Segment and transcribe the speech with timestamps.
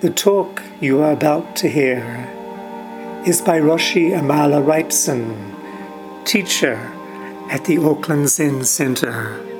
[0.00, 2.28] The talk you are about to hear
[3.24, 5.54] is by Roshi Amala Wrightson,
[6.24, 6.74] teacher
[7.50, 9.51] at the Auckland Zen Center.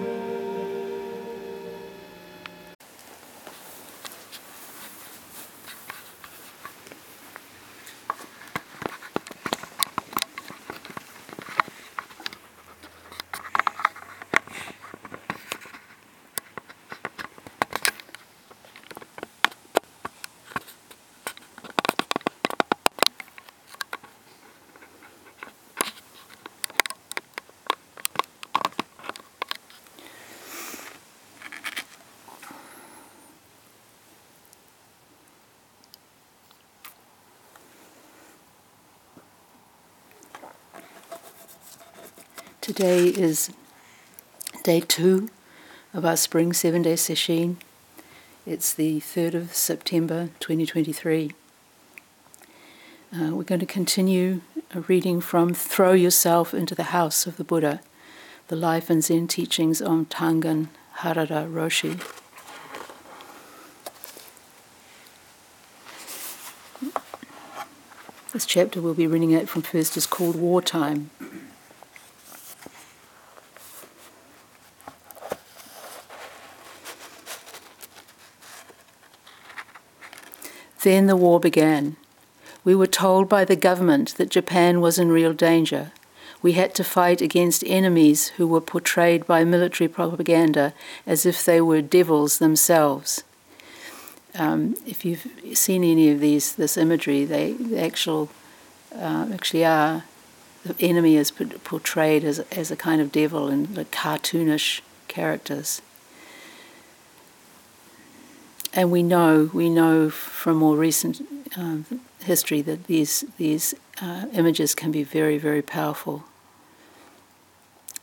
[43.18, 43.50] Is
[44.62, 45.28] day two
[45.94, 47.58] of our spring seven day session.
[48.46, 51.32] It's the 3rd of September 2023.
[53.14, 54.40] Uh, we're going to continue
[54.74, 57.80] a reading from Throw Yourself into the House of the Buddha,
[58.48, 60.68] the life and Zen teachings on Tangen
[60.98, 62.00] Harada Roshi.
[68.32, 71.10] This chapter we'll be reading it from first is called Wartime.
[80.82, 81.96] Then the war began.
[82.64, 85.92] We were told by the government that Japan was in real danger.
[86.42, 90.74] We had to fight against enemies who were portrayed by military propaganda
[91.06, 93.22] as if they were devils themselves.
[94.34, 98.30] Um, if you've seen any of these, this imagery, they, they actual,
[98.94, 100.04] uh, actually are.
[100.64, 105.82] The enemy is portrayed as, as a kind of devil and like cartoonish characters
[108.74, 111.20] and we know we know from more recent
[111.56, 111.84] um,
[112.24, 116.24] history that these these uh, images can be very very powerful.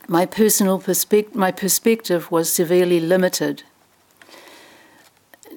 [0.07, 3.63] My personal perspective my perspective was severely limited.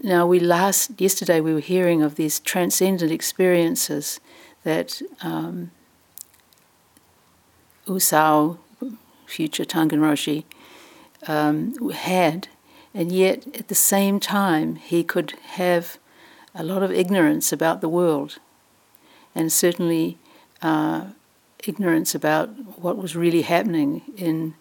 [0.03, 4.21] Now we last yesterday we were hearing of these transcendent experiences
[4.65, 5.71] that um,
[7.87, 8.59] Usao,
[9.27, 10.45] future Tangen Roshi,
[11.27, 12.49] um, had
[12.95, 15.99] and yet, at the same time, he could have
[16.55, 18.39] a lot of ignorance about the world,
[19.35, 20.19] and certainly
[20.61, 21.07] uh,
[21.65, 22.49] ignorance about
[22.79, 24.55] what was really happening in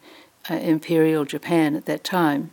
[0.49, 2.51] uh, imperial Japan at that time.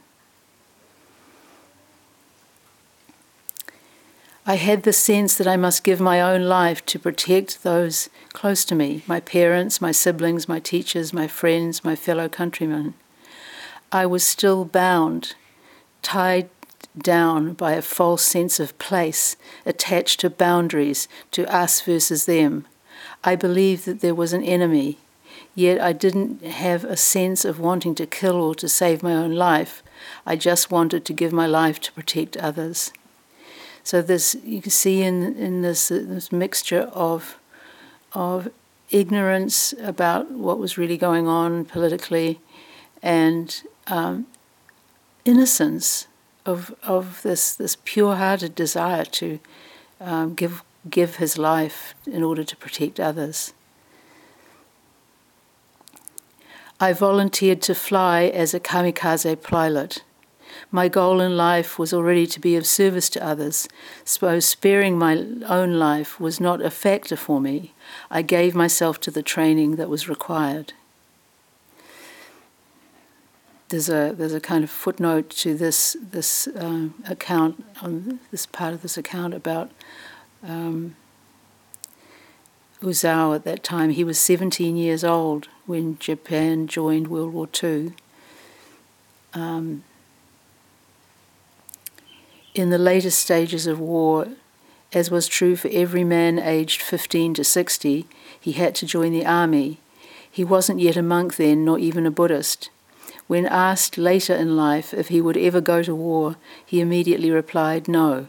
[4.44, 8.65] I had the sense that I must give my own life to protect those close
[8.65, 12.94] to me my parents, my siblings, my teachers, my friends, my fellow countrymen.
[13.93, 15.34] I was still bound
[16.03, 16.48] tied
[16.97, 22.66] down by a false sense of place, attached to boundaries, to us versus them.
[23.25, 24.98] I believed that there was an enemy,
[25.54, 29.32] yet I didn't have a sense of wanting to kill or to save my own
[29.32, 29.82] life.
[30.25, 32.92] I just wanted to give my life to protect others.
[33.82, 37.38] So this you can see in in this this mixture of
[38.12, 38.50] of
[38.91, 42.38] ignorance about what was really going on politically,
[43.03, 44.26] and um,
[45.25, 46.06] innocence
[46.47, 49.39] of of this this pure-hearted desire to
[50.01, 53.53] um, give give his life in order to protect others.
[56.81, 60.05] I volunteered to fly as a kamikaze pilot.
[60.71, 63.69] My goal in life was already to be of service to others,
[64.05, 65.15] so sparing my
[65.47, 67.75] own life was not a factor for me.
[68.11, 70.73] I gave myself to the training that was required
[73.69, 78.73] there's a there's a kind of footnote to this this uh, account on this part
[78.73, 79.71] of this account about
[80.43, 80.97] um,
[82.83, 83.91] at that time.
[83.91, 87.93] He was 17 years old when Japan joined World War II.
[89.34, 89.85] Um,
[92.55, 94.29] in the later stages of war,
[94.93, 98.06] as was true for every man aged 15 to 60,
[98.41, 99.81] he had to join the army.
[100.31, 102.71] He wasn't yet a monk then, nor even a Buddhist.
[103.28, 107.86] When asked later in life if he would ever go to war, he immediately replied,
[107.86, 108.26] No,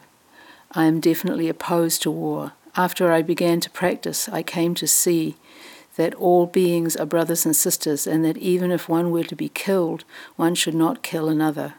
[0.73, 2.51] I am definitely opposed to war.
[2.75, 5.37] After I began to practice, I came to see
[5.95, 9.49] that all beings are brothers and sisters, and that even if one were to be
[9.49, 10.03] killed,
[10.35, 11.75] one should not kill another.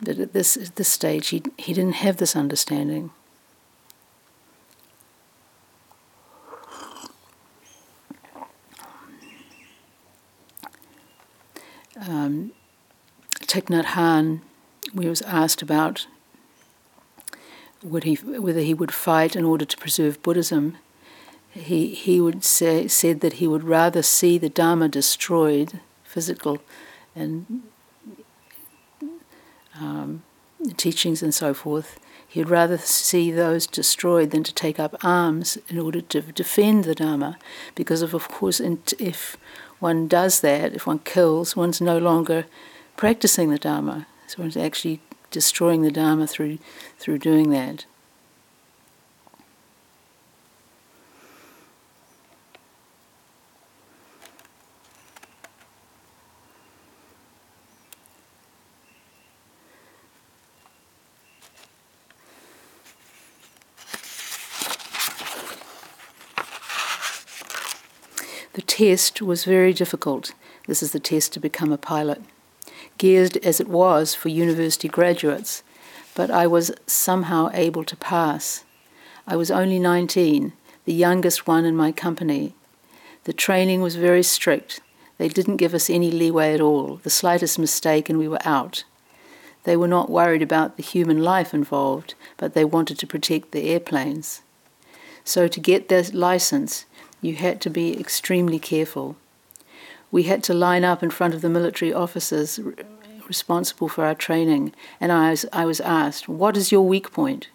[0.00, 3.10] But at this, at this stage, he, he didn't have this understanding.
[12.08, 12.52] Um,
[13.40, 14.40] Thich Nhat Hanh,
[14.94, 16.06] we was asked about
[17.82, 20.76] would he, whether he would fight in order to preserve Buddhism,
[21.50, 26.58] he, he would say, said that he would rather see the Dharma destroyed, physical
[27.14, 27.62] and
[29.80, 30.22] um,
[30.76, 31.98] teachings and so forth.
[32.26, 36.94] He'd rather see those destroyed than to take up arms in order to defend the
[36.94, 37.38] Dharma,
[37.74, 39.36] because of, of course, if
[39.80, 42.46] one does that, if one kills, one's no longer
[42.96, 44.06] practicing the Dharma.
[44.26, 46.58] So one's actually destroying the Dharma through
[46.98, 47.84] through doing that.
[68.54, 70.34] The test was very difficult.
[70.68, 72.22] This is the test to become a pilot
[72.96, 75.64] geared as it was for university graduates,
[76.14, 78.64] but I was somehow able to pass.
[79.26, 80.52] I was only 19,
[80.84, 82.54] the youngest one in my company.
[83.24, 84.78] The training was very strict.
[85.16, 88.84] They didn't give us any leeway at all, the slightest mistake, and we were out.
[89.64, 93.70] They were not worried about the human life involved, but they wanted to protect the
[93.70, 94.42] airplanes.
[95.24, 96.84] So, to get their license,
[97.20, 99.16] you had to be extremely careful
[100.10, 102.58] we had to line up in front of the military officers
[103.26, 107.48] responsible for our training, and I was, I was asked, What is your weak point?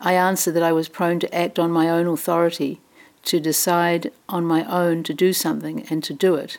[0.00, 2.80] I answered that I was prone to act on my own authority,
[3.24, 6.58] to decide on my own to do something and to do it.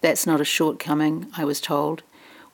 [0.00, 2.02] That's not a shortcoming, I was told.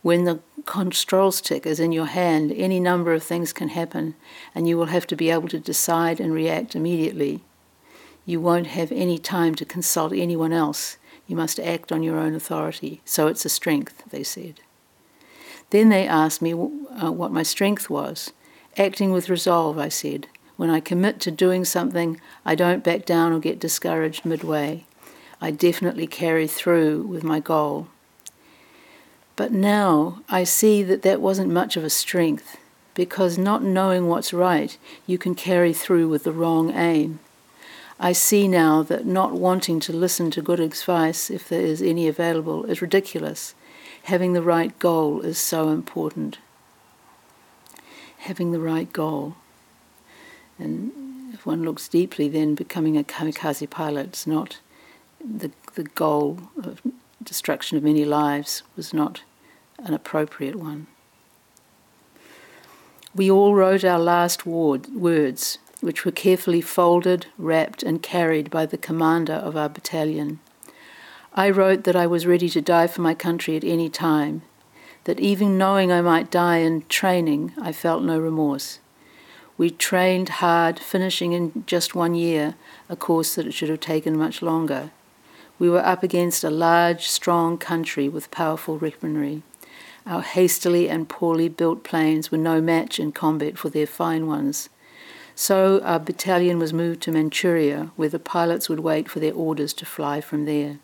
[0.03, 4.15] When the control stick is in your hand, any number of things can happen,
[4.55, 7.43] and you will have to be able to decide and react immediately.
[8.25, 10.97] You won't have any time to consult anyone else.
[11.27, 13.01] You must act on your own authority.
[13.05, 14.61] So it's a strength, they said.
[15.71, 18.33] Then they asked me uh, what my strength was.
[18.77, 20.29] Acting with resolve, I said.
[20.57, 24.85] When I commit to doing something, I don't back down or get discouraged midway.
[25.41, 27.89] I definitely carry through with my goal.
[29.35, 32.59] But now I see that that wasn't much of a strength,
[32.95, 34.77] because not knowing what's right,
[35.07, 37.19] you can carry through with the wrong aim.
[38.05, 42.09] I see now that not wanting to listen to good advice, if there is any
[42.09, 43.55] available, is ridiculous.
[44.03, 46.39] Having the right goal is so important.
[48.19, 49.37] Having the right goal.
[50.59, 54.59] And if one looks deeply, then becoming a kamikaze pilot is not
[55.25, 56.83] the, the goal of
[57.23, 59.23] destruction of many lives was not
[59.79, 60.89] an appropriate one.
[63.15, 68.65] We all wrote our last word, words which were carefully folded, wrapped, and carried by
[68.65, 70.39] the commander of our battalion.
[71.35, 74.43] I wrote that I was ready to die for my country at any time,
[75.05, 78.79] that even knowing I might die in training, I felt no remorse.
[79.59, 82.55] We trained hard, finishing in just one year
[82.89, 84.93] a course that it should have taken much longer.
[85.59, 89.43] We were up against a large, strong country with powerful weaponry.
[90.07, 94.69] Our hastily and poorly built planes were no match in combat for their fine ones.
[95.35, 99.73] So our battalion was moved to Manchuria, where the pilots would wait for their orders
[99.75, 100.79] to fly from there.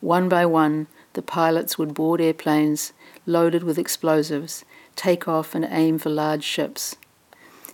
[0.00, 2.92] One by one, the pilots would board airplanes
[3.26, 4.64] loaded with explosives,
[4.96, 6.96] take off and aim for large ships.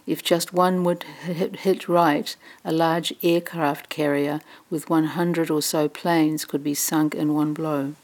[0.06, 6.44] If just one would hit, right, a large aircraft carrier with 100 or so planes
[6.44, 7.94] could be sunk in one blow.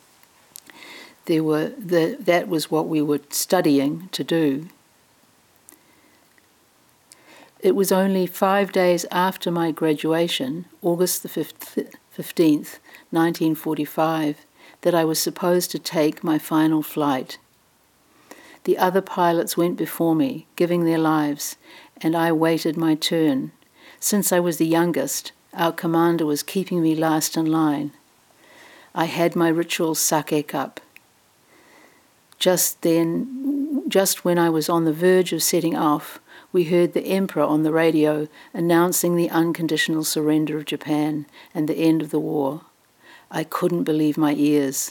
[1.27, 4.69] There were the, that was what we were studying to do.
[7.63, 12.79] It was only five days after my graduation, August the 15th,
[13.11, 14.47] 1945,
[14.81, 17.39] that I was supposed to take my final flight.
[18.65, 21.57] The other pilots went before me, giving their lives,
[22.01, 23.53] and I waited my turn.
[23.99, 27.93] Since I was the youngest, our commander was keeping me last in line.
[28.95, 30.81] I had my ritual sake cup.
[32.39, 36.21] Just then, just when I was on the verge of setting off,
[36.53, 41.79] we heard the Emperor on the radio announcing the unconditional surrender of Japan and the
[41.79, 42.63] end of the war.
[43.31, 44.91] I couldn't believe my ears.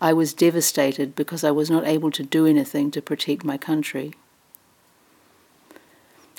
[0.00, 4.14] I was devastated because I was not able to do anything to protect my country.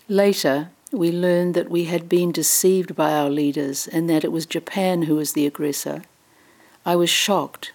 [0.08, 4.46] Later, we learned that we had been deceived by our leaders and that it was
[4.46, 6.04] Japan who was the aggressor.
[6.86, 7.72] I was shocked.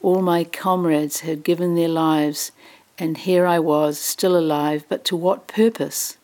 [0.00, 2.52] All my comrades had given their lives,
[2.98, 6.16] and here I was, still alive, but to what purpose?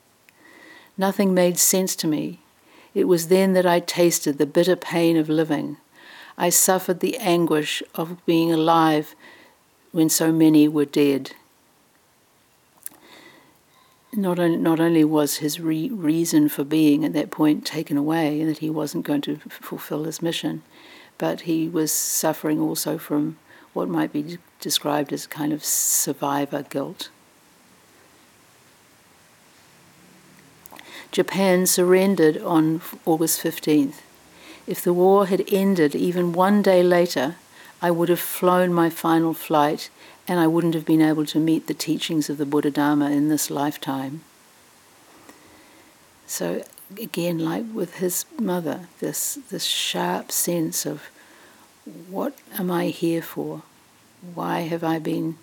[0.99, 2.41] Nothing made sense to me.
[2.95, 5.77] It was then that I tasted the bitter pain of living.
[6.39, 9.15] I suffered the anguish of being alive
[9.93, 11.33] when so many were dead.
[14.15, 18.41] Not, on, not only was his re- reason for being at that point taken away,
[18.41, 20.63] and that he wasn't going to f- fulfill his mission,
[21.19, 23.37] but he was suffering also from
[23.75, 27.11] what might be described as kind of survivor guilt.
[31.17, 34.01] Japan surrendered on August 15th.
[34.67, 37.37] If the war had ended even one day later,
[37.81, 39.89] I would have flown my final flight
[40.29, 43.31] and I wouldn't have been able to meet the teachings of the Buddha Dharma in
[43.31, 44.25] this lifetime.
[46.27, 46.63] So,
[47.01, 51.05] again, like with his mother, this, this sharp sense of
[52.11, 53.63] what am I here for?
[54.35, 55.39] Why have I been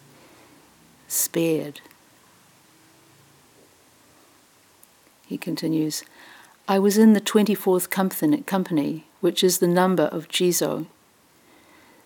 [1.08, 1.82] spared?
[5.34, 6.04] He continues,
[6.68, 7.90] I was in the 24th
[8.46, 10.86] company, which is the number of Jizo.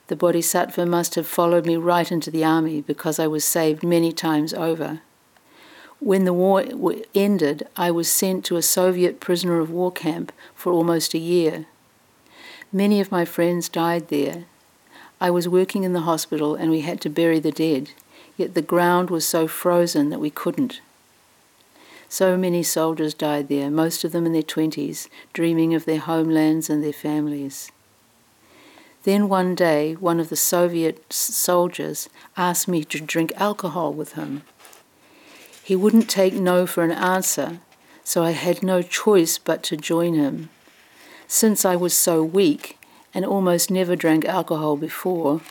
[0.08, 4.14] The Bodhisattva must have followed me right into the army because I was saved many
[4.14, 5.02] times over.
[6.00, 6.64] When the war
[7.14, 11.66] ended, I was sent to a Soviet prisoner of war camp for almost a year.
[12.72, 14.46] Many of my friends died there.
[15.20, 17.90] I was working in the hospital and we had to bury the dead,
[18.38, 20.80] yet the ground was so frozen that we couldn't.
[22.10, 26.70] So many soldiers died there, most of them in their twenties, dreaming of their homelands
[26.70, 27.72] and their families.
[29.04, 34.44] Then one day, one of the Soviet soldiers asked me to drink alcohol with him.
[35.64, 37.60] He wouldn't take no for an answer,
[38.04, 40.50] so I had no choice but to join him.
[41.28, 42.80] Since I was so weak
[43.14, 45.42] and almost never drank alcohol before,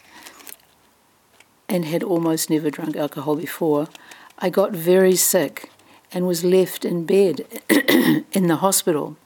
[1.69, 3.89] and had almost never drunk alcohol before,
[4.39, 5.71] I got very sick
[6.17, 7.47] and was left in bed
[8.33, 9.19] in the hospital.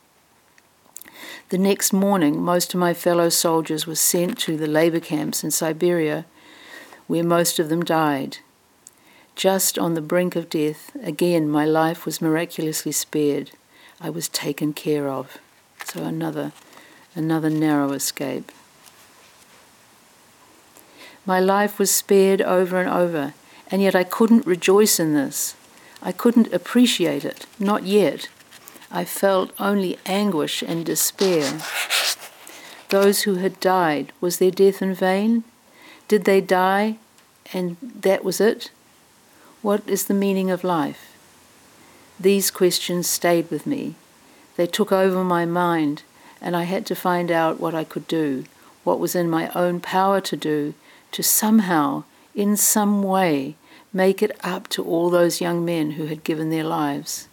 [1.50, 5.52] The next morning, most of my fellow soldiers were sent to the labor camps in
[5.52, 6.26] Siberia,
[7.06, 8.38] where most of them died.
[9.37, 13.52] Just on the brink of death, again my life was miraculously spared.
[14.00, 15.38] I was taken care of.
[15.85, 16.50] So another,
[17.14, 18.50] another narrow escape.
[21.25, 23.35] My life was spared over and over,
[23.70, 25.54] and yet I couldn't rejoice in this.
[26.02, 28.28] I couldn't appreciate it, not yet.
[28.90, 31.61] I felt only anguish and despair.
[32.88, 35.45] Those who had died, was their death in vain?
[36.09, 36.97] Did they die
[37.52, 38.71] and that was it?
[39.62, 41.16] What is the meaning of life?
[42.19, 43.95] These questions stayed with me.
[44.57, 46.02] They took over my mind,
[46.40, 48.45] and I had to find out what I could do,
[48.85, 50.75] what was in my own power to do,
[51.12, 52.04] to somehow,
[52.35, 53.57] in some way,
[53.92, 57.28] make it up to all those young men who had given their lives.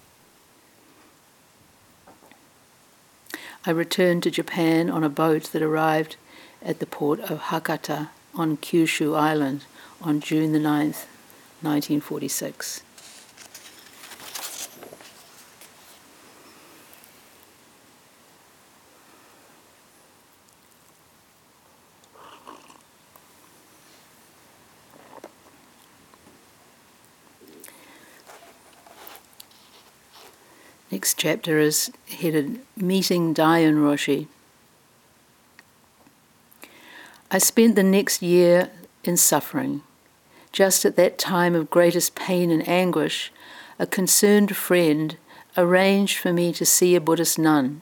[3.65, 6.15] I returned to Japan on a boat that arrived
[6.61, 9.65] at the port of Hakata on Kyushu Island
[10.01, 11.05] on June the 9th,
[11.61, 12.81] 1946.
[31.17, 34.27] Chapter is headed Meeting Daiun Roshi.
[37.31, 38.69] I spent the next year
[39.03, 39.81] in suffering.
[40.51, 43.31] Just at that time of greatest pain and anguish,
[43.79, 45.17] a concerned friend
[45.57, 47.81] arranged for me to see a Buddhist nun.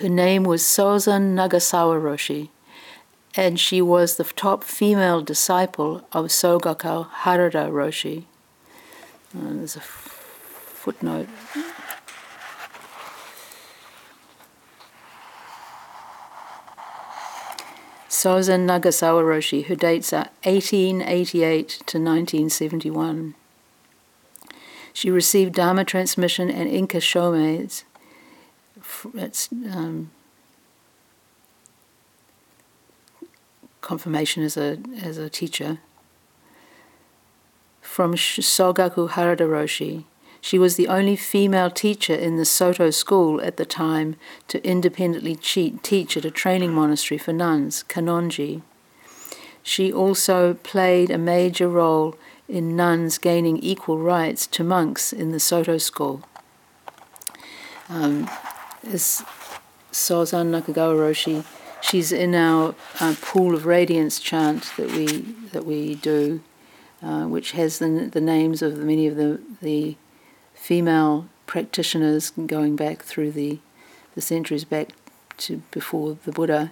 [0.00, 2.48] Her name was Sozen Nagasawa Roshi,
[3.34, 8.24] and she was the top female disciple of Sogaku Harada Roshi.
[9.36, 11.28] Uh, there's a footnote.
[18.22, 23.34] Sozen Nagasawa Roshi, who dates are 1888 to 1971.
[24.92, 27.82] She received Dharma transmission and Inka Shomei
[29.74, 30.12] um,
[33.80, 35.80] confirmation as a, as a teacher
[37.80, 40.04] from Sogaku Harada Roshi
[40.42, 44.16] she was the only female teacher in the Soto school at the time
[44.48, 48.60] to independently teach at a training monastery for nuns, Kannonji.
[49.62, 52.16] She also played a major role
[52.48, 56.24] in nuns gaining equal rights to monks in the Soto school.
[57.88, 58.28] Um,
[58.82, 59.22] is
[59.92, 61.44] Sozen Nagasawa Roshi.
[61.80, 65.06] She's in our uh, pool of radiance chant that we
[65.52, 66.40] that we do,
[67.00, 69.96] uh, which has the, the names of many of the the
[70.62, 73.58] female practitioners going back through the,
[74.14, 74.90] the centuries back
[75.36, 76.70] to before the Buddha.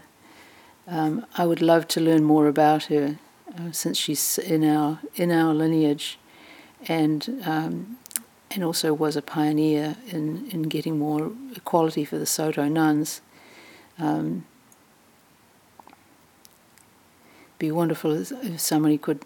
[0.87, 3.19] Um, I would love to learn more about her
[3.53, 6.21] uh, since she's in our in our lineage,
[6.87, 7.99] and um,
[8.53, 13.21] and also was a pioneer in, in getting more equality for the Soto nuns.
[13.99, 14.45] Um,
[17.59, 19.25] be wonderful if somebody could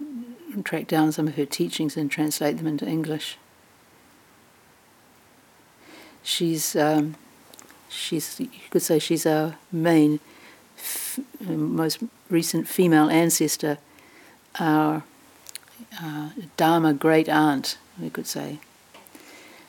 [0.65, 3.37] track down some of her teachings and translate them into English.
[6.25, 7.17] She's um,
[7.89, 10.21] she's you could say she's our main,
[10.77, 11.99] f- most
[12.31, 13.79] recent female ancestor,
[14.59, 15.05] our
[16.03, 18.59] uh, Dharma great aunt, we could say.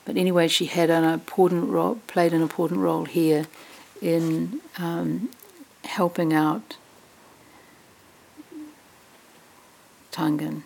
[0.06, 3.46] But anyway, she had an important role, played an important role here
[4.00, 5.30] in um,
[5.84, 6.76] helping out
[10.12, 10.62] Tangen.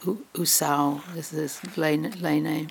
[0.00, 2.68] Usao is his lay, lay name.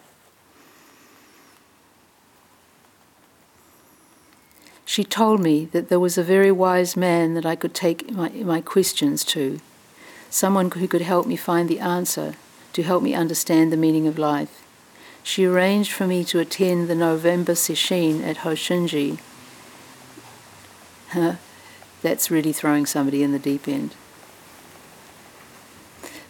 [4.86, 8.30] She told me that there was a very wise man that I could take my,
[8.30, 9.60] my questions to,
[10.30, 12.36] someone who could help me find the answer,
[12.74, 14.64] to help me understand the meaning of life.
[15.24, 19.20] She arranged for me to attend the November sesshin at Hosshin-ji.
[22.02, 23.94] That's really throwing somebody in the deep end.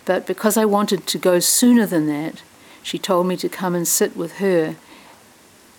[0.08, 2.42] But because I wanted to go sooner than that,
[2.82, 4.78] she told me to come and sit with her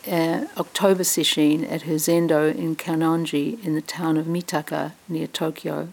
[0.06, 5.88] uh, October sesshin at her zendo in Kannonji in the town of Mitaka near Tokyo,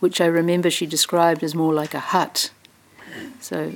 [0.00, 2.50] which I remember she described as more like a hut.
[3.38, 3.72] So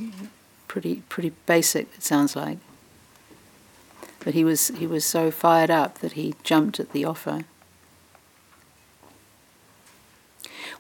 [0.66, 2.58] pretty pretty basic it sounds like.
[4.24, 7.44] But he was he was so fired up that he jumped at the offer.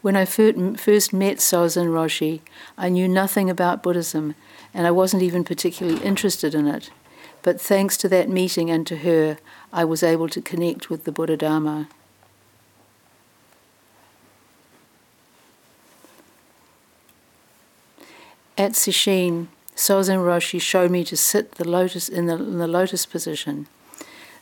[0.00, 2.40] When I first met Sozen Roshi,
[2.76, 4.36] I knew nothing about Buddhism,
[4.72, 6.90] and I wasn't even particularly interested in it.
[7.42, 9.38] But thanks to that meeting and to her,
[9.72, 11.88] I was able to connect with the Buddha Dharma.
[18.56, 23.06] At Sesshin, Sozen Roshi showed me to sit the lotus in the, in the lotus
[23.06, 23.68] position.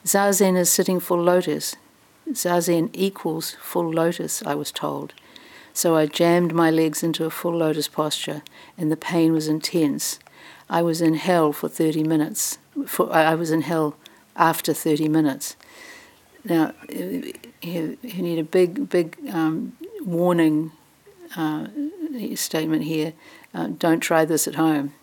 [0.04, 1.76] Zazen is sitting full lotus.
[2.30, 5.12] Zazen equals full lotus, I was told.
[5.76, 8.40] So I jammed my legs into a full lotus posture,
[8.78, 10.18] and the pain was intense.
[10.70, 12.56] I was in hell for 30 minutes.
[12.86, 13.94] For, I was in hell
[14.36, 15.54] after 30 minutes.
[16.44, 20.72] Now, you, you need a big, big um, warning
[21.36, 21.66] uh,
[22.36, 23.12] statement here.
[23.52, 24.94] Uh, don't try this at home.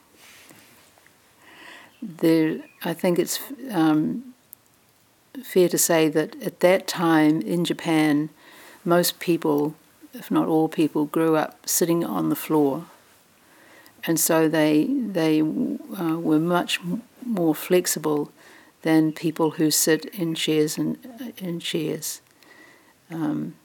[2.01, 4.33] There, I think it's um,
[5.43, 8.31] fair to say that at that time in Japan,
[8.83, 9.75] most people,
[10.13, 12.85] if not all people, grew up sitting on the floor
[14.05, 16.79] and so they they uh, were much
[17.25, 18.31] more flexible
[18.81, 22.21] than people who sit in chairs and uh, in chairs.
[23.09, 23.55] Um,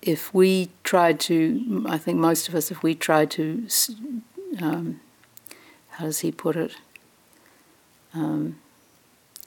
[0.00, 3.66] if we tried to, I think most of us, if we tried to,
[4.60, 5.00] um,
[5.90, 6.76] how does he put it?
[8.12, 8.60] Um,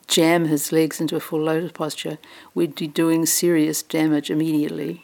[0.07, 2.17] jam his legs into a full lotus posture,
[2.53, 5.03] we'd be doing serious damage immediately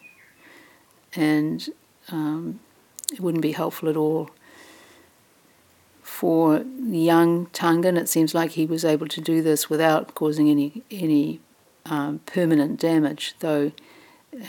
[1.15, 1.69] and
[2.09, 2.59] um,
[3.11, 4.29] it wouldn't be helpful at all.
[6.01, 10.83] For young Tangen, it seems like he was able to do this without causing any
[10.91, 11.39] any
[11.85, 13.71] um, permanent damage, though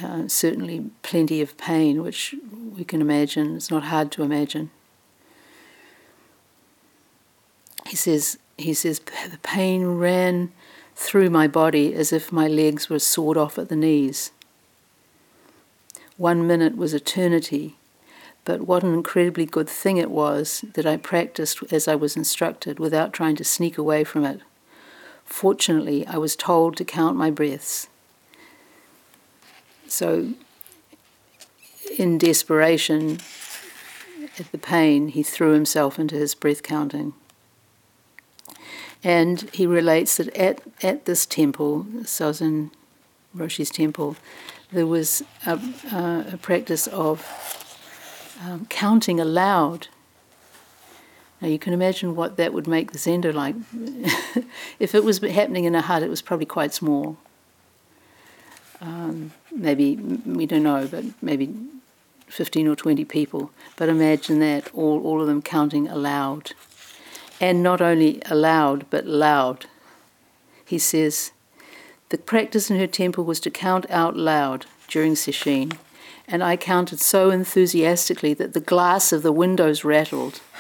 [0.03, 2.35] uh, certainly plenty of pain, which
[2.77, 3.57] we can imagine.
[3.57, 4.71] It's not hard to imagine.
[7.89, 10.53] He says he says the pain ran
[10.95, 14.31] through my body as if my legs were sawed off at the knees.
[16.17, 17.77] One minute was eternity,
[18.45, 22.79] but what an incredibly good thing it was that I practiced as I was instructed
[22.79, 24.41] without trying to sneak away from it.
[25.25, 27.89] Fortunately, I was told to count my breaths.
[29.89, 30.35] So,
[31.99, 33.19] in desperation
[34.39, 37.15] at the pain, he threw himself into his breath counting.
[39.05, 42.71] And he relates that at, at this temple, Sozen
[43.37, 44.17] Roshi's temple,
[44.73, 45.61] there was a,
[45.93, 47.21] uh, a practice of
[48.43, 49.89] um, counting aloud.
[51.41, 53.55] Now you can imagine what that would make the zendo like.
[54.79, 57.19] if it was happening in a hut, it was probably quite small.
[58.81, 61.55] Um, maybe we don't know, but maybe
[62.29, 63.51] 15 or 20 people.
[63.77, 66.53] But imagine that all, all of them counting aloud,
[67.45, 69.67] and not only aloud but loud.
[70.65, 71.33] He says,
[72.09, 75.77] the practice in her temple was to count out loud during Sesshin,
[76.27, 80.41] and I counted so enthusiastically that the glass of the windows rattled.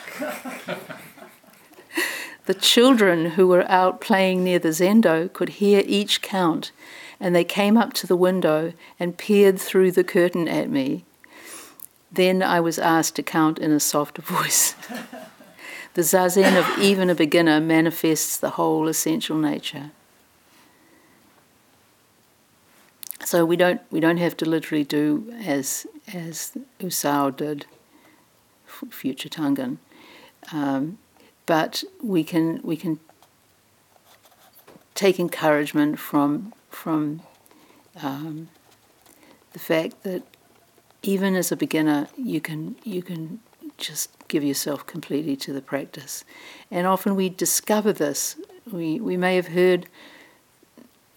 [2.46, 6.72] The children who were out playing near the zendo could hear each count,
[7.18, 11.06] and they came up to the window and peered through the curtain at me.
[12.12, 14.74] Then I was asked to count in a softer voice.
[15.94, 19.92] The zazen of even a beginner manifests the whole essential nature.
[23.24, 27.66] So we don't we don't have to literally do as as Usao did,
[28.90, 29.78] future Tangen,
[30.52, 30.98] um,
[31.46, 32.98] but we can we can
[34.94, 37.22] take encouragement from from
[38.02, 38.48] um,
[39.52, 40.22] the fact that
[41.02, 43.40] even as a beginner you can you can
[43.86, 46.24] just give yourself completely to the practice,
[46.70, 48.36] and often we discover this.
[48.70, 49.86] We we may have heard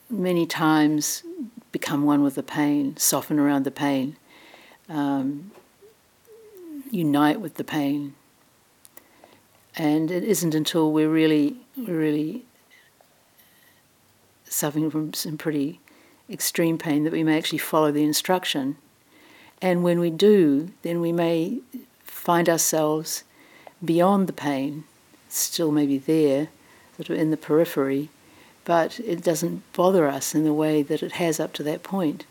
[0.09, 1.23] many times
[1.71, 4.17] become one with the pain, soften around the pain,
[4.89, 5.51] um,
[6.91, 8.15] unite with the pain.
[9.75, 12.45] And it isn't until we're really, really
[14.45, 15.79] suffering from some pretty
[16.29, 18.77] extreme pain that we may actually follow the instruction.
[19.61, 21.59] And when we do, then we may
[22.27, 23.23] find ourselves
[23.81, 24.83] beyond the pain,
[25.29, 26.49] still maybe there,
[26.97, 28.09] sort of in the periphery,
[28.65, 32.25] but it doesn't bother us in the way that it has up to that point.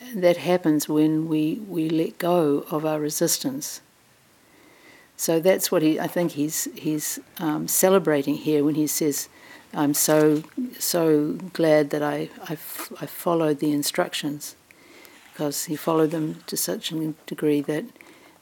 [0.00, 3.80] And That happens when we, we let go of our resistance.
[5.16, 9.28] So that's what he, I think he's, he's um, celebrating here when he says,
[9.72, 10.42] I'm so,
[10.80, 14.56] so glad that I, I, f- I followed the instructions
[15.30, 17.84] because he followed them to such a degree that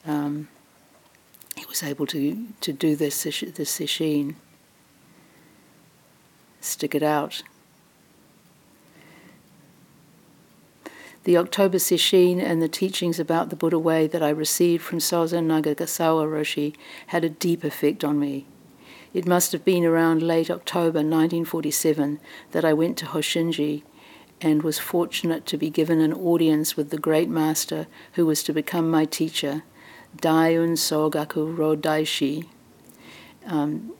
[0.06, 0.48] um,
[1.56, 4.36] he was able to, to do this, this sesshin
[6.60, 7.42] stick it out.
[11.24, 15.46] The October Sesshin and the teachings about the Buddha way that I received from Sozen
[15.48, 16.76] Nagasawa Roshi
[17.08, 18.46] had a deep effect on me.
[19.12, 22.20] It must have been around late October 1947
[22.52, 23.82] that I went to Hosshin-ji
[24.40, 28.52] and was fortunate to be given an audience with the great master who was to
[28.52, 29.62] become my teacher,
[30.16, 32.46] Daiun Sogaku Rodaishi.
[33.46, 33.92] Um,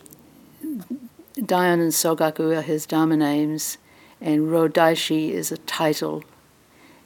[1.37, 3.79] Daiun and Sogaku are his Dharma names,
[4.21, 6.25] and Rodaishi is a title.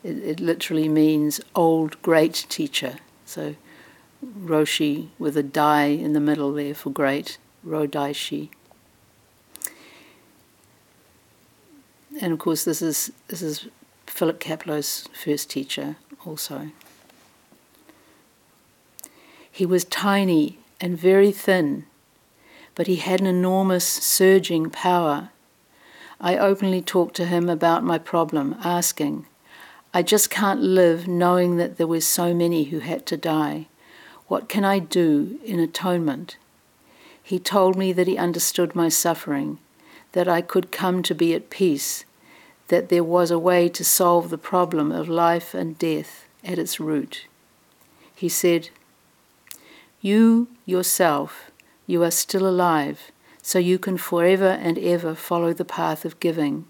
[0.02, 2.96] It, it literally means old great teacher.
[3.26, 3.56] So
[4.24, 8.50] Roshi with a dai in the middle there for great, Rodaishi.
[12.20, 13.68] And of course, this is this is
[14.06, 15.96] Philip Kapleau's first teacher,
[16.26, 16.70] also.
[19.60, 21.84] He was tiny and very thin,
[22.74, 25.32] but he had an enormous surging power.
[26.18, 29.26] I openly talked to him about my problem, asking,
[29.92, 33.66] I just can't live knowing that there were so many who had to die.
[34.28, 36.38] What can I do in atonement?
[37.22, 39.58] He told me that he understood my suffering,
[40.12, 42.06] that I could come to be at peace,
[42.68, 46.80] that there was a way to solve the problem of life and death at its
[46.80, 47.26] root.
[48.14, 48.70] He said,
[50.00, 51.50] You yourself
[51.90, 53.10] you are still alive,
[53.42, 56.66] so you can forever and ever follow the path of giving.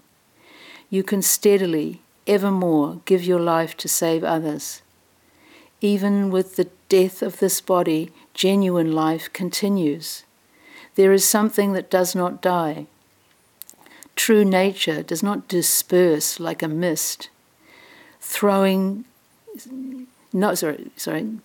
[0.89, 4.81] You can steadily, evermore, give your life to save others.
[5.79, 10.23] Even with the death of this body, genuine life continues.
[10.95, 12.87] There is something that does not die.
[14.15, 17.29] True nature does not disperse like a mist,
[18.19, 19.05] throwing.
[20.33, 21.37] No, sorry, sorry.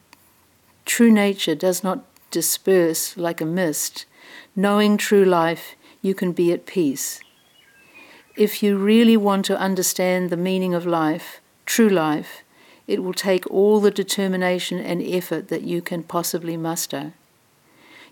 [0.87, 4.07] True nature does not disperse like a mist,
[4.55, 7.20] knowing true life, you can be at peace.
[8.37, 12.42] If you really want to understand the meaning of life, true life,
[12.87, 17.12] it will take all the determination and effort that you can possibly muster.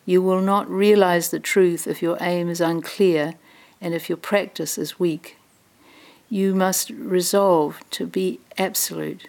[0.04, 3.34] You will not realize the truth if your aim is unclear
[3.80, 5.38] and if your practice is weak.
[6.28, 9.28] You must resolve to be absolute.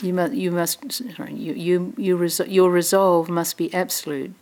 [0.00, 4.32] You must, you must, sorry, you, you, you res- your resolve must be absolute.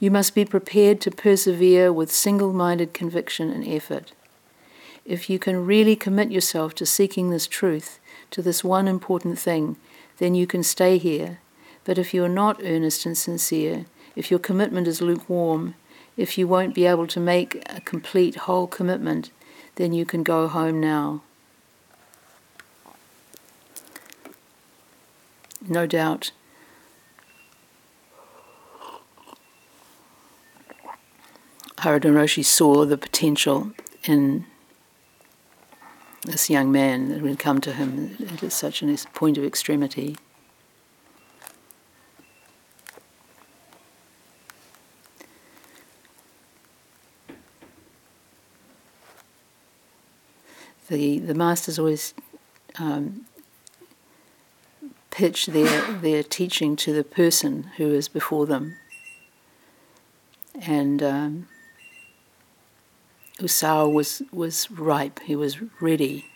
[0.00, 4.12] You must be prepared to persevere with single minded conviction and effort.
[5.04, 9.76] If you can really commit yourself to seeking this truth, to this one important thing,
[10.18, 11.38] then you can stay here.
[11.84, 15.74] But if you are not earnest and sincere, if your commitment is lukewarm,
[16.16, 19.30] if you won't be able to make a complete whole commitment,
[19.76, 21.22] then you can go home now.
[25.68, 26.32] no doubt.
[31.78, 33.72] Harada Roshi saw the potential
[34.04, 34.44] in
[36.22, 40.16] this young man that would come to him at such a point of extremity.
[50.88, 52.14] The, the masters always
[52.78, 53.26] um,
[55.10, 58.76] pitch their their teaching to the person who is before them,
[60.60, 61.48] and um,
[63.40, 65.20] was was ripe.
[65.24, 66.26] He was ready.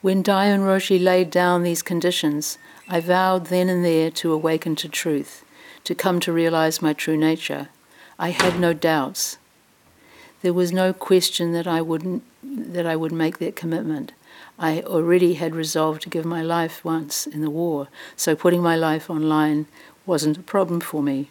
[0.00, 4.88] When Daiun Roshi laid down these conditions, I vowed then and there to awaken to
[4.88, 5.44] truth,
[5.84, 7.68] to come to realize my true nature.
[8.18, 9.38] I had no doubts.
[10.42, 14.12] There was no question that I wouldn't that I would make that commitment.
[14.58, 18.76] I already had resolved to give my life once in the war, so putting my
[18.76, 19.66] life online
[20.04, 21.30] wasn't a problem for me.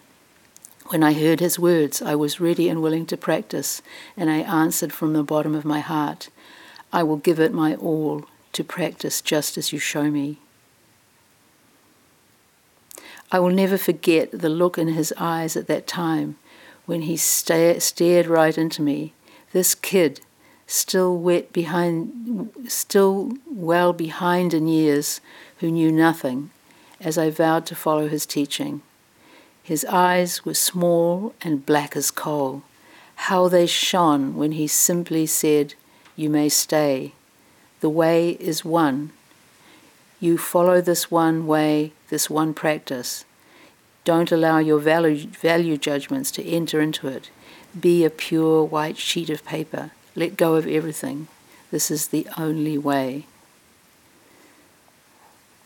[0.88, 3.82] When I heard his words, I was ready and willing to practice,
[4.16, 6.30] and I answered from the bottom of my heart,
[6.94, 10.38] I will give it my all to practice just as you show me.
[13.32, 16.38] I will never forget the look in his eyes at that time
[16.86, 19.14] when he sta- stared right into me.
[19.52, 20.22] This kid,
[20.68, 25.22] still wet behind, still well behind in years,
[25.60, 26.50] who knew nothing,
[27.00, 28.82] as I vowed to follow his teaching.
[29.64, 32.64] His eyes were small and black as coal.
[33.16, 35.76] How they shone when he simply said,
[36.16, 37.14] You may stay.
[37.82, 39.12] The way is one.
[40.20, 43.26] You follow this one way, this one practice.
[44.04, 47.30] Don't allow your value, value judgments to enter into it.
[47.80, 49.92] Be a pure white sheet of paper.
[50.16, 51.28] Let go of everything.
[51.70, 53.28] This is the only way.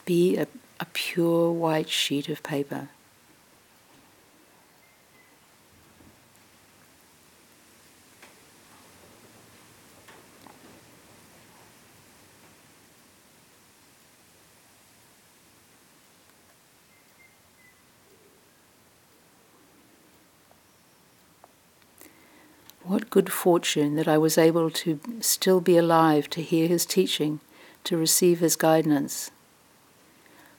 [0.06, 0.48] Be a,
[0.80, 2.90] a pure white sheet of paper.
[22.86, 27.40] What good fortune that I was able to still be alive to hear his teaching,
[27.84, 29.32] to receive his guidance.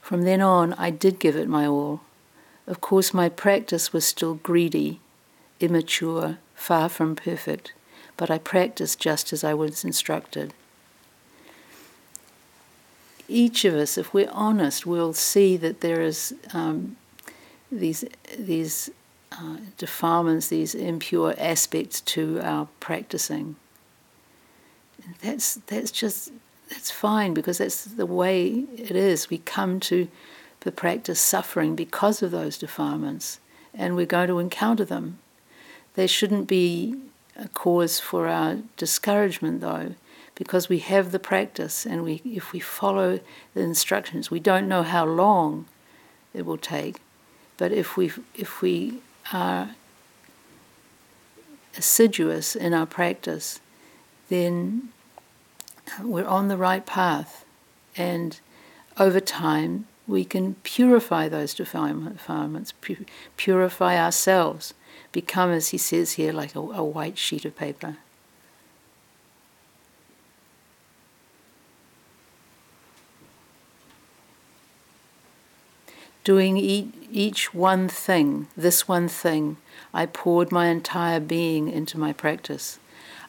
[0.01, 2.01] From then on, I did give it my all.
[2.65, 4.99] Of course, my practice was still greedy,
[5.61, 7.71] immature, far from perfect,
[8.17, 10.53] but I practiced just as I was instructed.
[13.29, 16.97] Each of us, if we're honest, will see that there is um,
[17.71, 18.03] these
[18.37, 18.89] these
[19.31, 23.55] uh, defilements, these impure aspects to our practicing.
[25.21, 26.31] that's that's just
[26.69, 29.29] that's fine because that's the way it is.
[29.29, 30.07] We come to
[30.61, 33.39] the practice suffering because of those defilements,
[33.73, 35.19] and we're going to encounter them.
[35.95, 36.95] They shouldn't be
[37.35, 39.95] a cause for our discouragement, though,
[40.35, 43.19] because we have the practice, and we if we follow
[43.53, 45.65] the instructions, we don't know how long
[46.33, 47.01] it will take,
[47.57, 49.01] but if we if we
[49.33, 49.75] are
[51.77, 53.59] assiduous in our practice,
[54.29, 54.89] then
[55.87, 57.45] uh, we're on the right path.
[57.95, 58.39] And
[58.97, 62.73] over time, we can purify those defilements,
[63.35, 64.73] purify ourselves,
[65.11, 67.97] become, as he says here, like a, a white sheet of paper.
[76.27, 76.89] doing each
[77.53, 79.57] one thing, this one thing,
[79.93, 82.79] I poured my entire being into my practice.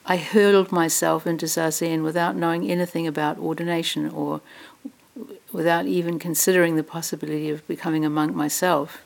[0.05, 4.41] I hurled myself into Zazen without knowing anything about ordination or
[5.53, 9.05] without even considering the possibility of becoming a monk myself.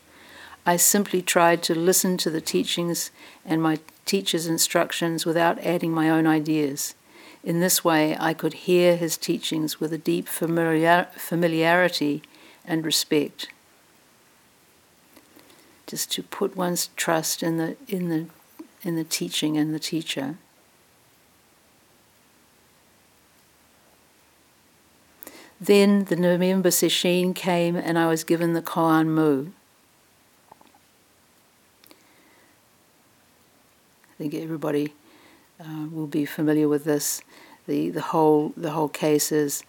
[0.64, 3.10] I simply tried to listen to the teachings
[3.44, 6.94] and my teacher's instructions without adding my own ideas.
[7.44, 12.22] In this way, I could hear his teachings with a deep familiar- familiarity
[12.64, 13.48] and respect
[15.92, 18.24] just to put one's trust in the in the
[18.82, 20.36] in the teaching and the teacher.
[25.60, 29.48] Then the November sesshin came and I was given the Koan Mu.
[34.10, 34.94] I think everybody
[35.60, 37.20] uh, will be familiar with this.
[37.66, 39.62] The, the whole the whole case is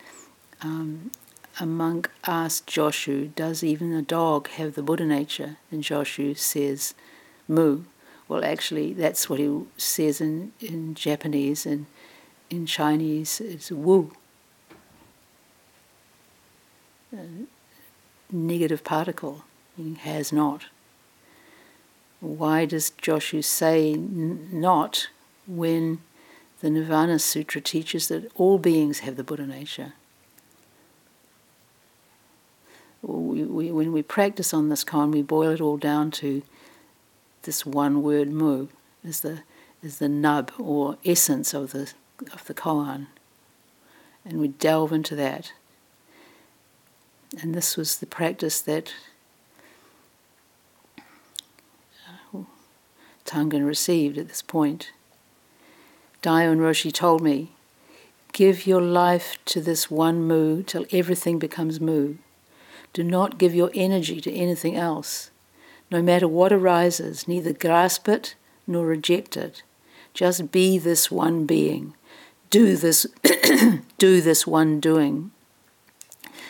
[0.61, 1.11] um,
[1.61, 5.57] monk asked Joshu, Does even a dog have the Buddha nature?
[5.71, 6.93] And Joshu says,
[7.47, 7.83] Mu.
[8.27, 11.85] Well, actually, that's what he says in, in Japanese, and
[12.49, 14.13] in Chinese, it's Wu.
[17.15, 17.27] A
[18.31, 19.43] negative particle,
[19.77, 20.65] meaning has not.
[22.19, 25.09] Why does Joshu say n- not
[25.45, 25.99] when
[26.61, 29.93] the Nirvana Sutra teaches that all beings have the Buddha nature?
[33.45, 36.41] We, when we practice on this koan, we boil it all down to
[37.43, 38.67] this one word mu
[39.03, 39.41] is the
[39.81, 41.91] is the nub or essence of the
[42.31, 43.07] of the koan.
[44.25, 45.51] And we delve into that.
[47.41, 48.93] And this was the practice that
[52.33, 52.43] uh,
[53.25, 54.91] Tangen received at this point.
[56.21, 57.51] Daiun Roshi told me,
[58.31, 62.15] Give your life to this one mu till everything becomes mu.
[62.93, 65.31] Do not give your energy to anything else.
[65.89, 69.63] No matter what arises, neither grasp it nor reject it.
[70.13, 71.95] Just be this one being.
[72.49, 73.07] Do this,
[73.97, 75.31] do this one doing.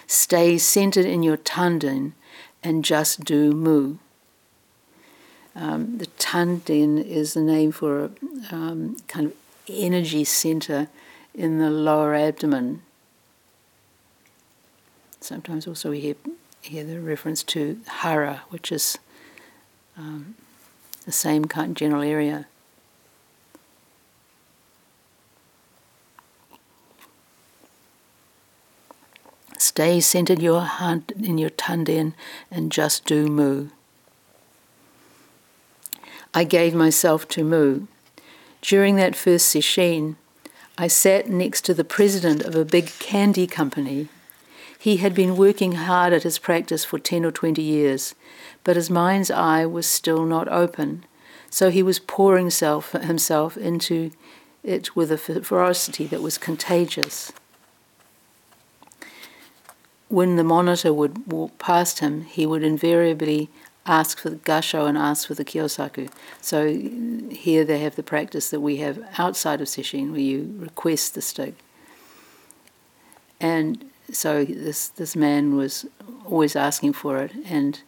[0.05, 2.11] Stay centered in your tanden
[2.61, 3.97] and just do mu.
[5.55, 8.11] Um, the tanden is the name for a
[8.51, 9.33] um, kind of
[9.67, 10.87] energy center
[11.33, 12.81] in the lower abdomen.
[15.23, 16.15] Sometimes also we hear,
[16.61, 18.97] hear the reference to hara, which is
[19.97, 20.35] um,
[21.05, 22.45] the same kind of general area.
[29.57, 32.15] Stay centered your heart in your tanden
[32.51, 33.69] and just do mu.
[36.33, 37.87] I gave myself to mu.
[38.61, 40.17] During that first session,
[40.77, 44.09] I sat next to the president of a big candy company.
[44.83, 48.15] He had been working hard at his practice for 10 or 20 years,
[48.63, 51.05] but his mind's eye was still not open,
[51.49, 54.11] so he was pouring self, himself into
[54.63, 57.31] it with a ferocity that was contagious
[60.13, 63.49] when the monitor would walk past him, he would invariably
[63.87, 66.07] ask for the gasho and ask for the kyosaku.
[66.39, 66.67] So
[67.31, 71.21] here they have the practice that we have outside of sesshin, where you request the
[71.21, 71.55] stick.
[73.39, 75.85] And so this this man was
[76.25, 77.81] always asking for it, and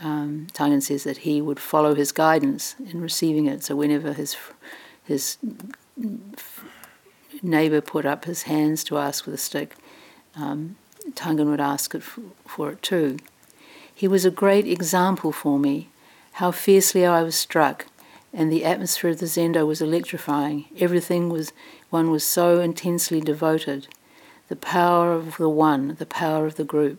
[0.00, 3.64] um, Tangen says that he would follow his guidance in receiving it.
[3.64, 4.36] So whenever his
[5.04, 5.38] his
[7.42, 9.76] neighbor put up his hands to ask for the stick,
[10.36, 10.76] um,
[11.12, 13.18] Tangen would ask it for it too.
[13.94, 15.88] He was a great example for me,
[16.32, 17.86] how fiercely I was struck,
[18.32, 20.64] and the atmosphere of the zendo was electrifying.
[20.78, 21.52] Everything was,
[21.90, 23.86] one was so intensely devoted.
[24.48, 26.98] The power of the one, the power of the group.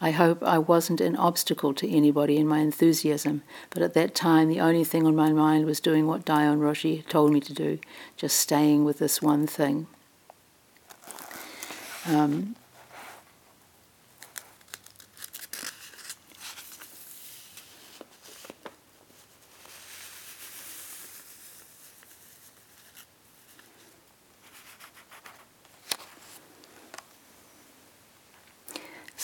[0.00, 4.48] I hope I wasn't an obstacle to anybody in my enthusiasm, but at that time
[4.48, 7.78] the only thing on my mind was doing what Daiun Roshi told me to do,
[8.16, 9.88] just staying with this one thing.
[12.06, 12.54] Um,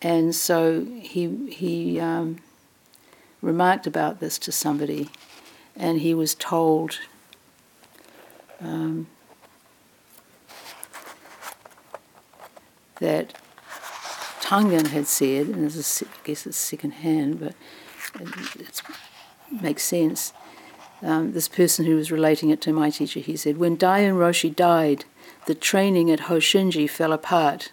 [0.00, 2.38] And so he, he um,
[3.42, 5.10] remarked about this to somebody,
[5.74, 6.98] and he was told
[8.60, 9.08] um,
[13.00, 13.34] that
[14.40, 17.54] Tangen had said, and this is, I guess it's second hand, but
[18.60, 18.82] it's
[19.60, 20.32] makes sense.
[21.02, 24.54] Um, this person who was relating it to my teacher, he said, When Daiun Roshi
[24.54, 25.04] died,
[25.46, 27.72] the training at Hosshin-ji fell apart.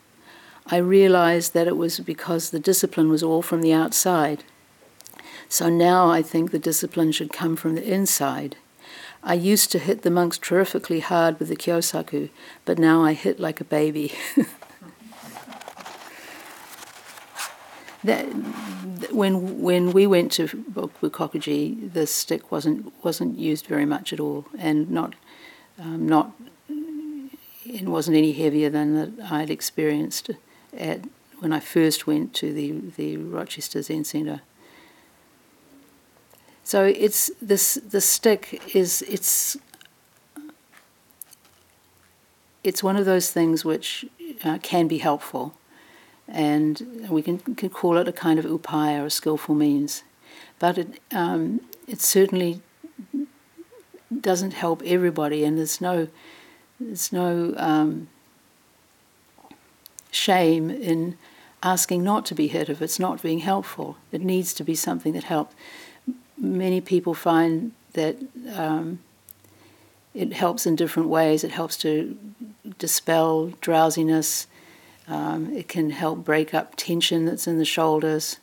[0.67, 4.43] I realized that it was because the discipline was all from the outside.
[5.49, 8.55] So now I think the discipline should come from the inside.
[9.23, 12.29] I used to hit the monks terrifically hard with the kyosaku,
[12.65, 14.13] but now I hit like a baby.
[18.03, 18.27] that,
[19.11, 24.45] when when we went to Bukkoku-ji, the stick wasn't wasn't used very much at all,
[24.57, 25.15] and not
[25.79, 26.31] um, not
[27.65, 30.31] it wasn't any heavier than that I'd experienced
[30.77, 31.01] at
[31.39, 34.41] when I first went to the the Rochester Zen Center.
[36.63, 39.57] So it's this the stick is it's
[42.63, 44.05] it's one of those things which
[44.43, 45.55] uh, can be helpful,
[46.31, 50.03] and we can, can call it a kind of upaya or skillful means,
[50.59, 52.61] but it um, it certainly
[54.19, 56.07] doesn't help everybody, and there's no
[56.79, 58.07] there's no um,
[60.11, 61.17] shame in
[61.63, 63.97] asking not to be hit if it's not being helpful.
[64.11, 65.53] It needs to be something that helps.
[66.37, 68.17] Many people find that
[68.55, 68.99] um,
[70.13, 71.43] it helps in different ways.
[71.43, 72.17] It helps to
[72.77, 74.47] dispel drowsiness.
[75.07, 78.37] Um, it can help break up tension that's in the shoulders.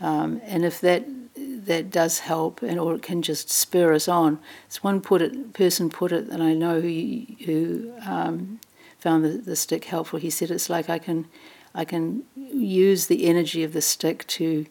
[0.00, 1.04] Um, and if that
[1.36, 4.38] that does help, and or it can just spur us on.
[4.68, 8.60] As one put it, person put it, and I know who who um,
[8.98, 10.18] found the, the stick helpful.
[10.18, 11.26] He said it's like I can
[11.74, 14.66] I can use the energy of the stick to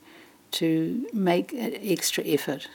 [0.51, 2.67] to make an extra effort.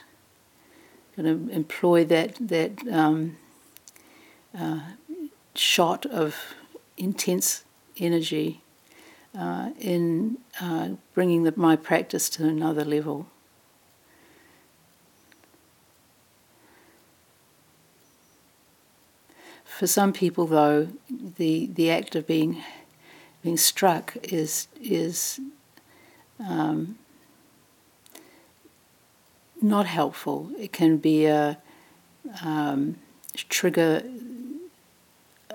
[1.15, 3.37] Going to employ that that um,
[4.57, 4.79] uh,
[5.55, 6.55] shot of
[6.97, 7.63] intense
[7.97, 8.61] energy
[9.37, 13.27] uh, in uh, bringing the, my practice to another level.
[19.65, 22.63] For some people, though, the, the act of being
[23.43, 25.39] being struck is is
[26.39, 26.97] um,
[29.61, 30.49] not helpful.
[30.57, 31.59] It can be a
[32.43, 32.97] um,
[33.49, 34.01] trigger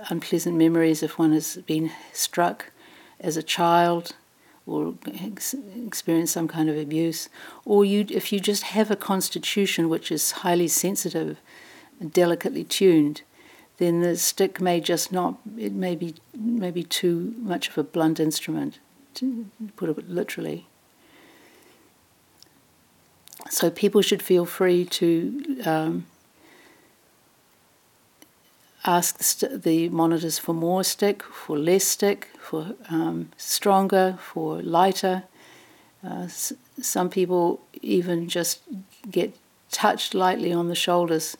[0.08, 2.70] unpleasant memories if one has been struck
[3.20, 4.12] as a child
[4.66, 7.28] or ex- experienced some kind of abuse,
[7.64, 11.38] or you, if you just have a constitution which is highly sensitive
[11.98, 13.22] and delicately tuned,
[13.78, 18.20] then the stick may just not, it may be, maybe too much of a blunt
[18.20, 18.78] instrument,
[19.14, 19.46] to
[19.76, 20.66] put it literally.
[23.48, 26.06] So people should feel free to um,
[28.84, 34.62] ask the, st- the, monitors for more stick, for less stick, for um, stronger, for
[34.62, 35.24] lighter.
[36.04, 38.60] Uh, s- some people even just
[39.10, 39.34] get
[39.70, 41.36] touched lightly on the shoulders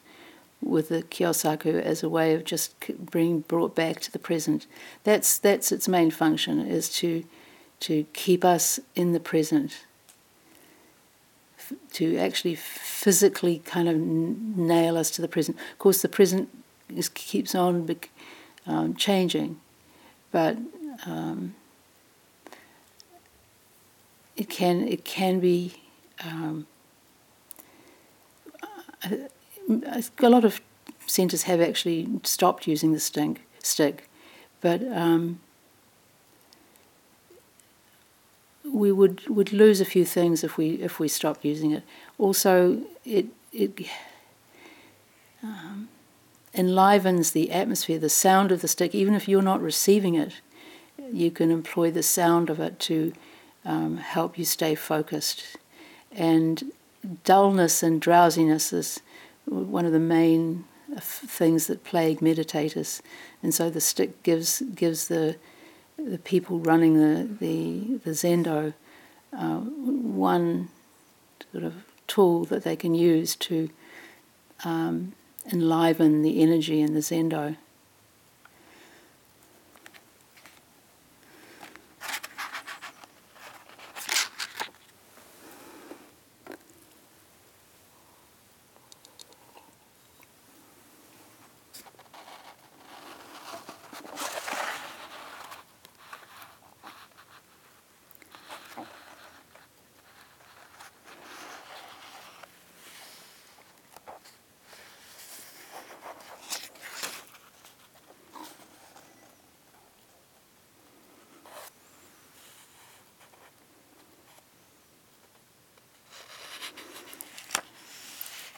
[0.62, 2.74] with the kyosaku as a way of just
[3.11, 4.66] being brought back to the present.
[5.05, 7.24] That's that's its main function is to
[7.80, 9.84] to keep us in the present,
[11.93, 15.57] to actually physically kind of nail us to the present.
[15.72, 16.51] Of course, the present
[16.97, 17.88] is, keeps on
[18.66, 19.61] um, changing,
[20.30, 20.57] but
[21.07, 21.55] um,
[24.36, 25.74] it can it can be.
[26.24, 26.66] Um,
[29.03, 30.61] a lot of
[31.07, 34.09] centres have actually stopped using the stink, stick,
[34.61, 35.41] but um,
[38.64, 41.82] we would, would lose a few things if we if we stopped using it.
[42.18, 43.86] Also, it it
[45.43, 45.88] um,
[46.55, 48.94] enlivens the atmosphere, the sound of the stick.
[48.94, 50.40] Even if you're not receiving it,
[51.12, 53.12] you can employ the sound of it to
[53.64, 55.57] um, help you stay focused.
[56.12, 56.72] And
[57.24, 59.01] dullness and drowsiness is
[59.44, 60.64] one of the main
[60.98, 63.01] things that plague meditators,
[63.42, 65.36] and so the stick gives gives the
[65.96, 68.74] the people running the the, the zendo
[69.32, 70.68] uh, one
[71.53, 71.74] sort of
[72.07, 73.70] tool that they can use to
[74.64, 75.12] um,
[75.53, 77.57] enliven the energy in the zendo.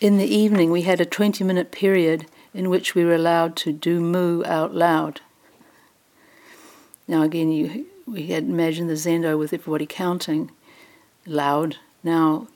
[0.02, 3.72] In the evening, we had a 20 minute period in which we were allowed to
[3.72, 5.20] do moo out loud.
[7.06, 10.50] Now, again, you, we had imagined the zendo with everybody counting
[11.24, 11.76] loud.
[12.02, 12.48] Now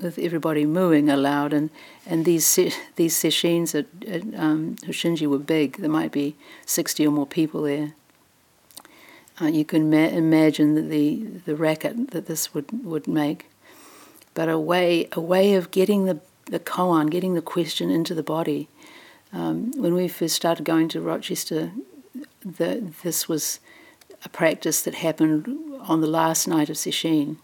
[0.00, 1.68] with everybody mooing aloud, and
[2.06, 2.54] and these
[2.96, 5.76] these sesshin at, at um, Hosshin-ji were big.
[5.76, 7.92] There might be sixty or more people there.
[9.38, 13.50] Uh, you can ma- imagine the, the the racket that this would would make.
[14.32, 16.20] But a way a way of getting the
[16.50, 18.68] the koan, getting the question into the body.
[19.32, 21.72] Um, when we first started going to Rochester,
[22.40, 23.60] the, this was
[24.24, 25.46] a practice that happened
[25.80, 27.36] on the last night of Sesshin.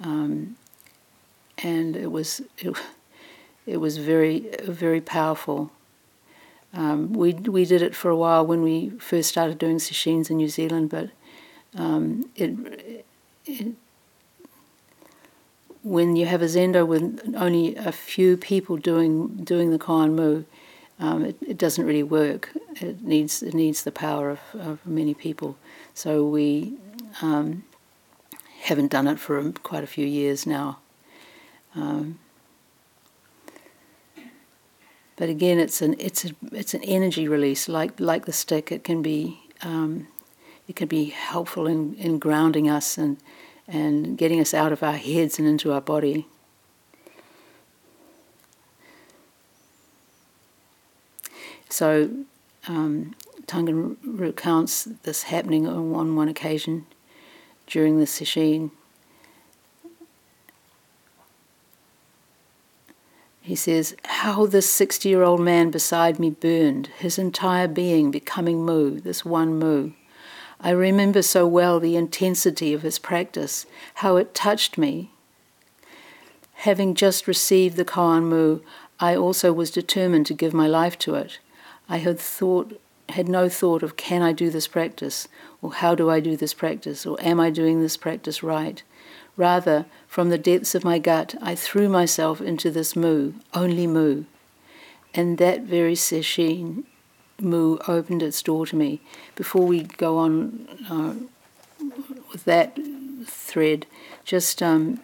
[0.00, 0.56] Um,
[1.58, 2.76] and it was it,
[3.66, 5.72] it was very very powerful.
[6.72, 10.36] Um, we we did it for a while when we first started doing sesshins in
[10.36, 11.10] New Zealand, but
[11.74, 13.04] um, it,
[13.46, 13.74] it,
[15.88, 20.44] when you have a zendo with only a few people doing doing the koan mu,
[21.00, 22.50] um, it, it, doesn't really work.
[22.80, 25.56] It needs it needs the power of, of many people.
[25.94, 26.76] So we
[27.22, 27.64] um,
[28.60, 30.78] haven't done it for quite a few years now.
[31.74, 32.18] Um,
[35.16, 38.70] but again, it's an it's a it's an energy release, like like the stick.
[38.70, 40.06] It can be um,
[40.68, 43.16] it can be helpful in, in grounding us and
[43.68, 46.26] and getting us out of our heads and into our body.
[51.68, 52.10] So,
[52.66, 53.14] um,
[53.46, 56.86] Tangen recounts this happening on one, occasion
[57.66, 58.70] during the sesshin.
[63.40, 68.64] He says, How this 60 year old man beside me burned, his entire being becoming
[68.64, 69.92] Mu, this one Mu.
[70.60, 75.12] I remember so well the intensity of his practice, how it touched me.
[76.54, 78.60] Having just received the Koan Mu,
[78.98, 81.38] I also was determined to give my life to it.
[81.88, 82.80] I had thought
[83.10, 85.28] had no thought of can I do this practice
[85.62, 88.82] or how do I do this practice or am I doing this practice right.
[89.36, 94.24] Rather, from the depths of my gut, I threw myself into this mu, only mu.
[95.14, 96.84] And that very sesshin,
[97.40, 99.00] mu opened its door to me.
[99.36, 101.14] Before we go on uh,
[102.32, 102.78] with that
[103.26, 103.86] thread,
[104.24, 105.00] just um,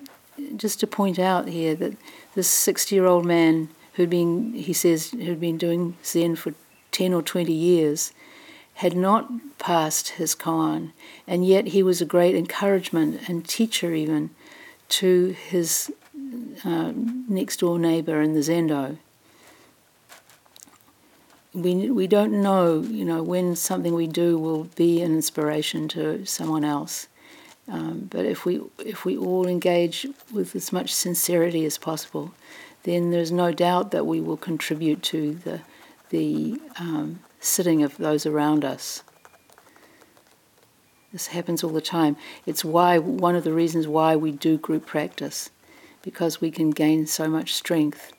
[0.56, 1.96] just to point out here that
[2.34, 6.54] this 60-year-old man who'd been, he says, who'd been doing Zen for
[6.90, 8.12] 10 or 20 years,
[8.74, 10.92] had not passed his koan,
[11.26, 14.30] and yet he was a great encouragement and teacher even
[14.88, 15.92] to his
[16.64, 16.92] uh,
[17.28, 18.98] next door neighbor in the zendo.
[21.54, 26.26] We, we don't know, you know, when something we do will be an inspiration to
[26.26, 27.06] someone else.
[27.68, 32.34] Um, but if we if we all engage with as much sincerity as possible,
[32.82, 35.60] then there's no doubt that we will contribute to the
[36.10, 39.02] the um, sitting of those around us.
[41.12, 42.16] This happens all the time.
[42.44, 45.50] It's why one of the reasons why we do group practice,
[46.02, 48.12] because we can gain so much strength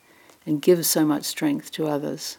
[0.46, 2.38] and give so much strength to others.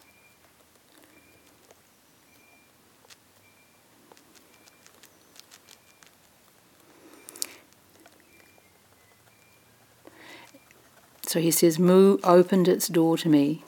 [11.27, 13.63] So he says, Mu opened its door to me.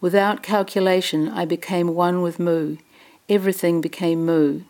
[0.00, 2.76] Without calculation, I became one with Mu.
[3.28, 4.60] Everything became Mu.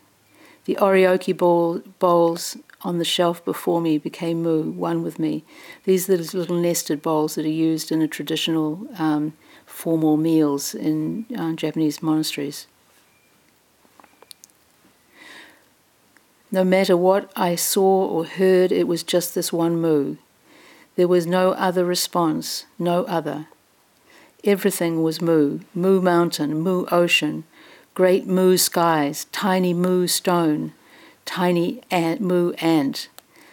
[0.65, 5.43] The oryoki bowl, bowls on the shelf before me became Mu, one with me.
[5.83, 9.33] These are the little nested bowls that are used in a traditional um,
[9.67, 12.65] formal meals in uh, Japanese monasteries.
[16.51, 20.15] No matter what I saw or heard, it was just this one Mu.
[20.97, 23.45] There was no other response, no other.
[24.43, 27.43] Everything was Mu Mu Mountain, Mu Ocean,
[27.93, 30.73] great Mu skies, tiny Mu stone,
[31.23, 32.19] tiny ant,
[32.63, 33.09] ant.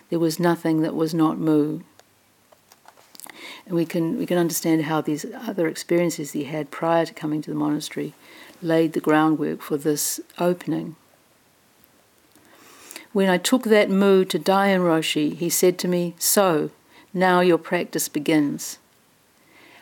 [0.08, 1.80] There was nothing that was not Mu.
[3.66, 7.42] And we can, we can understand how these other experiences he had prior to coming
[7.42, 8.14] to the monastery
[8.62, 10.96] laid the groundwork for this opening.
[13.12, 16.70] When I took that mu to Daiun Roshi, he said to me, So,
[17.14, 18.78] now your practice begins.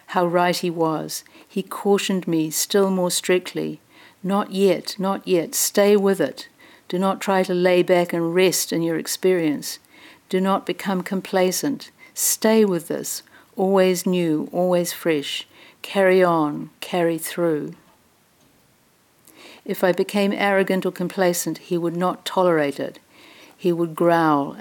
[0.09, 1.25] How right he was.
[1.49, 3.81] He cautioned me still more strictly.
[4.23, 5.55] Not yet, not yet.
[5.55, 6.49] Stay with it.
[6.89, 9.79] Do not try to lay back and rest in your experience.
[10.29, 11.91] Do not become complacent.
[12.13, 13.23] Stay with this.
[13.57, 15.47] Always new, always fresh.
[15.81, 17.75] Carry on, carry through.
[19.65, 22.99] If I became arrogant or complacent, he would not tolerate it.
[23.57, 24.59] He would growl.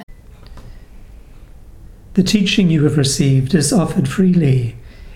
[2.14, 4.76] The teaching you have received is offered freely.